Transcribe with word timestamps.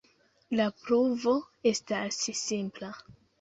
La 0.59 0.65
pruvo 0.85 1.33
estas 1.73 2.19
simpla. 2.41 2.91